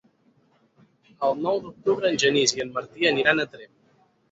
El 1.27 1.37
nou 1.41 1.61
d'octubre 1.67 2.11
en 2.11 2.19
Genís 2.25 2.57
i 2.59 2.65
en 2.67 2.75
Martí 2.81 3.09
aniran 3.13 3.47
a 3.47 3.49
Tremp. 3.55 3.79